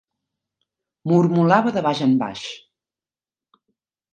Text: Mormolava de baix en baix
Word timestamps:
Mormolava 1.11 1.73
de 1.75 1.85
baix 1.89 2.03
en 2.07 2.17
baix 2.25 2.49